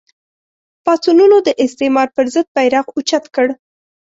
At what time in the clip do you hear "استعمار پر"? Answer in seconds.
1.65-2.25